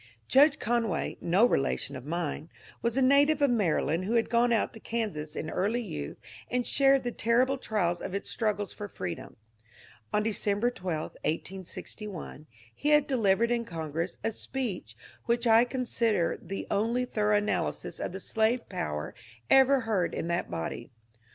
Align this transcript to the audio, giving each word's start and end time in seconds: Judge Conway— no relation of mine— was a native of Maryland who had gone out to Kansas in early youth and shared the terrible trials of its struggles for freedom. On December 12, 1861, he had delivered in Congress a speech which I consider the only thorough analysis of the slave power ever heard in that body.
Judge 0.27 0.57
Conway— 0.57 1.15
no 1.35 1.45
relation 1.45 1.95
of 1.95 2.07
mine— 2.07 2.49
was 2.81 2.97
a 2.97 3.03
native 3.03 3.39
of 3.39 3.51
Maryland 3.51 4.05
who 4.05 4.13
had 4.15 4.31
gone 4.31 4.51
out 4.51 4.73
to 4.73 4.79
Kansas 4.79 5.35
in 5.35 5.47
early 5.47 5.83
youth 5.83 6.17
and 6.49 6.65
shared 6.65 7.03
the 7.03 7.11
terrible 7.11 7.55
trials 7.59 8.01
of 8.01 8.15
its 8.15 8.27
struggles 8.31 8.73
for 8.73 8.87
freedom. 8.87 9.35
On 10.11 10.23
December 10.23 10.71
12, 10.71 11.11
1861, 11.23 12.47
he 12.73 12.89
had 12.89 13.05
delivered 13.05 13.51
in 13.51 13.63
Congress 13.63 14.17
a 14.23 14.31
speech 14.31 14.95
which 15.25 15.45
I 15.45 15.65
consider 15.65 16.35
the 16.41 16.65
only 16.71 17.05
thorough 17.05 17.37
analysis 17.37 17.99
of 17.99 18.11
the 18.11 18.19
slave 18.19 18.67
power 18.69 19.13
ever 19.51 19.81
heard 19.81 20.15
in 20.15 20.27
that 20.29 20.49
body. 20.49 20.89